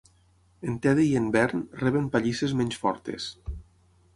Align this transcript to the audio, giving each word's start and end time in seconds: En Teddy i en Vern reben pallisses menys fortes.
En 0.69 0.77
Teddy 0.85 1.03
i 1.09 1.19
en 1.19 1.27
Vern 1.35 1.61
reben 1.83 2.09
pallisses 2.17 2.57
menys 2.63 2.81
fortes. 2.87 3.29